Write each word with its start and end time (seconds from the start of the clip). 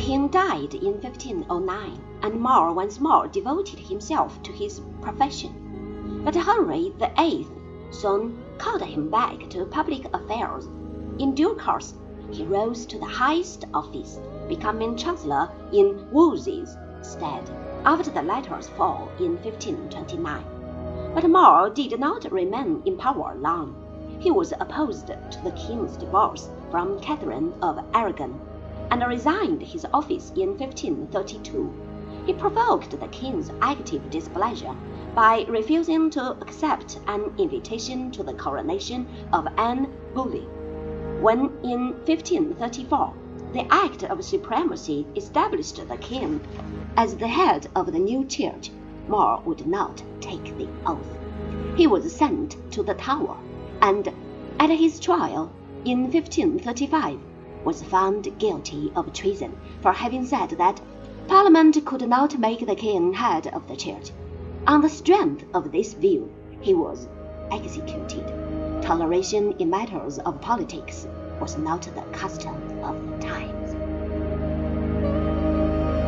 king 0.00 0.28
died 0.28 0.72
in 0.72 0.94
1509, 0.94 2.00
and 2.22 2.40
More 2.40 2.72
once 2.72 2.98
more 2.98 3.28
devoted 3.28 3.78
himself 3.78 4.42
to 4.42 4.50
his 4.50 4.80
profession. 5.02 6.22
But 6.24 6.34
Henry 6.34 6.94
VIII 6.98 7.46
soon 7.90 8.42
called 8.56 8.80
him 8.80 9.10
back 9.10 9.50
to 9.50 9.66
public 9.66 10.08
affairs. 10.14 10.70
In 11.18 11.34
due 11.34 11.54
course, 11.54 11.92
he 12.30 12.46
rose 12.46 12.86
to 12.86 12.98
the 12.98 13.04
highest 13.04 13.66
office, 13.74 14.18
becoming 14.48 14.96
chancellor 14.96 15.50
in 15.70 16.10
Wolsey's 16.10 16.78
stead 17.02 17.50
after 17.84 18.10
the 18.10 18.22
latter's 18.22 18.68
fall 18.70 19.10
in 19.18 19.36
1529. 19.42 21.12
But 21.14 21.28
More 21.28 21.68
did 21.68 22.00
not 22.00 22.32
remain 22.32 22.80
in 22.86 22.96
power 22.96 23.36
long. 23.38 23.76
He 24.18 24.30
was 24.30 24.54
opposed 24.58 25.08
to 25.08 25.40
the 25.44 25.52
king's 25.52 25.98
divorce 25.98 26.48
from 26.70 26.98
Catherine 27.00 27.52
of 27.60 27.84
Aragon, 27.92 28.40
and 28.90 29.06
resigned 29.06 29.62
his 29.62 29.86
office 29.92 30.32
in 30.36 30.58
1532. 30.58 31.72
He 32.26 32.32
provoked 32.32 32.98
the 32.98 33.08
king's 33.08 33.50
active 33.62 34.10
displeasure 34.10 34.74
by 35.14 35.44
refusing 35.48 36.10
to 36.10 36.32
accept 36.42 36.98
an 37.06 37.32
invitation 37.38 38.10
to 38.12 38.22
the 38.22 38.34
coronation 38.34 39.06
of 39.32 39.46
Anne 39.56 39.90
Boleyn. 40.14 40.46
When 41.22 41.50
in 41.62 41.94
1534 42.04 43.14
the 43.52 43.66
Act 43.72 44.04
of 44.04 44.24
Supremacy 44.24 45.06
established 45.16 45.76
the 45.88 45.96
king 45.96 46.40
as 46.96 47.16
the 47.16 47.28
head 47.28 47.68
of 47.74 47.92
the 47.92 47.98
new 47.98 48.24
church, 48.24 48.70
More 49.08 49.40
would 49.44 49.66
not 49.66 50.02
take 50.20 50.56
the 50.56 50.68
oath. 50.86 51.18
He 51.76 51.86
was 51.86 52.14
sent 52.14 52.56
to 52.72 52.82
the 52.82 52.94
Tower, 52.94 53.36
and 53.82 54.12
at 54.60 54.70
his 54.70 55.00
trial 55.00 55.50
in 55.84 56.02
1535 56.12 57.18
was 57.64 57.82
found 57.82 58.38
guilty 58.38 58.92
of 58.96 59.12
treason 59.12 59.56
for 59.80 59.92
having 59.92 60.24
said 60.24 60.50
that 60.50 60.80
Parliament 61.28 61.84
could 61.84 62.08
not 62.08 62.38
make 62.38 62.66
the 62.66 62.74
king 62.74 63.12
head 63.12 63.46
of 63.48 63.66
the 63.68 63.76
church. 63.76 64.10
On 64.66 64.80
the 64.80 64.88
strength 64.88 65.44
of 65.54 65.70
this 65.70 65.94
view, 65.94 66.30
he 66.60 66.74
was 66.74 67.06
executed. 67.52 68.26
Toleration 68.82 69.52
in 69.58 69.70
matters 69.70 70.18
of 70.18 70.40
politics 70.40 71.06
was 71.40 71.56
not 71.56 71.82
the 71.82 72.02
custom 72.12 72.54
of 72.82 72.96
the 73.10 73.26
times. 73.26 73.74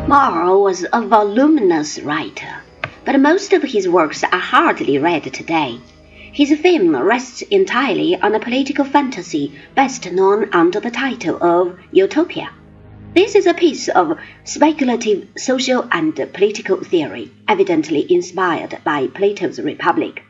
More 0.08 0.58
was 0.58 0.84
a 0.92 1.06
voluminous 1.06 2.00
writer, 2.00 2.62
but 3.05 3.20
most 3.20 3.53
of 3.53 3.62
his 3.62 3.89
works 3.89 4.25
are 4.25 4.39
hardly 4.39 4.98
read 4.98 5.33
today. 5.33 5.80
His 6.34 6.58
fame 6.61 6.97
rests 6.97 7.42
entirely 7.42 8.16
on 8.16 8.34
a 8.34 8.41
political 8.41 8.86
fantasy 8.86 9.52
best 9.75 10.11
known 10.11 10.48
under 10.55 10.80
the 10.80 10.91
title 10.91 11.36
of 11.44 11.78
Utopia. 11.92 12.48
This 13.14 13.34
is 13.34 13.47
a 13.47 13.52
piece 13.52 13.89
of 13.89 14.19
speculative 14.44 15.28
social 15.36 15.86
and 15.92 16.14
political 16.33 16.78
theory, 16.78 17.30
evidently 17.47 18.11
inspired 18.11 18.78
by 18.83 19.08
Plato's 19.08 19.61
Republic. 19.61 20.22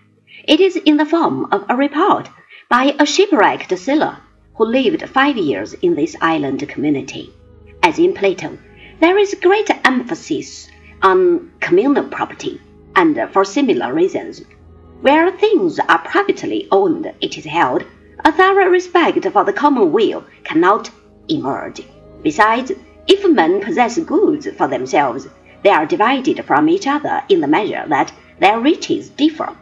It 0.43 0.59
is 0.59 0.75
in 0.75 0.97
the 0.97 1.07
form 1.07 1.47
of 1.53 1.65
a 1.69 1.77
report 1.77 2.29
by 2.69 2.97
a 2.99 3.07
shipwrecked 3.07 3.79
sailor 3.79 4.17
who 4.57 4.65
lived 4.65 5.09
five 5.09 5.37
years 5.37 5.73
in 5.75 5.95
this 5.95 6.17
island 6.21 6.69
community. 6.69 7.33
As 7.81 8.01
in 8.01 8.13
Plato, 8.13 8.59
there 8.99 9.19
is 9.19 9.37
great 9.41 9.71
emphasis 9.85 10.69
on 11.01 11.53
communal 11.61 12.09
property, 12.09 12.61
and 12.97 13.29
for 13.33 13.45
similar 13.45 13.95
reasons. 13.95 14.43
Where 15.03 15.33
things 15.33 15.81
are 15.81 15.99
privately 15.99 16.69
owned, 16.71 17.13
it 17.21 17.37
is 17.37 17.45
held, 17.45 17.85
a 18.25 18.31
thorough 18.31 18.69
respect 18.69 19.27
for 19.33 19.43
the 19.43 19.53
common 19.53 19.91
weal 19.91 20.23
cannot 20.45 20.93
emerge. 21.29 21.83
Besides, 22.23 22.71
if 23.09 23.29
men 23.29 23.61
possess 23.61 23.99
goods 23.99 24.47
for 24.57 24.69
themselves, 24.69 25.27
they 25.65 25.71
are 25.71 25.87
divided 25.87 26.45
from 26.45 26.69
each 26.69 26.87
other 26.87 27.25
in 27.29 27.41
the 27.41 27.49
measure 27.49 27.85
that 27.89 28.13
their 28.39 28.61
riches 28.61 29.09
differ. 29.09 29.57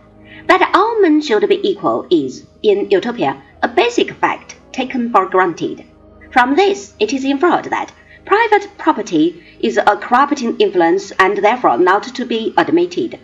That 0.46 0.72
all 0.74 1.00
men 1.00 1.22
should 1.22 1.48
be 1.48 1.66
equal 1.66 2.06
is, 2.10 2.46
in 2.62 2.90
Utopia, 2.90 3.42
a 3.62 3.68
basic 3.68 4.10
fact 4.12 4.56
taken 4.72 5.10
for 5.10 5.24
granted. 5.24 5.86
From 6.30 6.54
this, 6.54 6.92
it 7.00 7.14
is 7.14 7.24
inferred 7.24 7.64
that 7.70 7.92
private 8.26 8.68
property 8.76 9.42
is 9.58 9.78
a 9.78 9.96
corrupting 9.96 10.58
influence 10.58 11.12
and 11.12 11.38
therefore 11.38 11.78
not 11.78 12.02
to 12.02 12.26
be 12.26 12.52
admitted. 12.58 13.18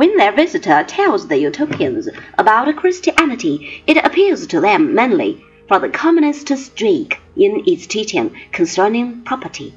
When 0.00 0.16
their 0.16 0.32
visitor 0.32 0.82
tells 0.82 1.28
the 1.28 1.36
Utopians 1.36 2.08
about 2.38 2.74
Christianity, 2.74 3.82
it 3.86 3.98
appeals 3.98 4.46
to 4.46 4.58
them 4.58 4.94
mainly 4.94 5.44
for 5.68 5.78
the 5.78 5.90
communist 5.90 6.48
streak 6.56 7.18
in 7.36 7.64
its 7.66 7.86
teaching 7.86 8.34
concerning 8.50 9.20
property. 9.24 9.74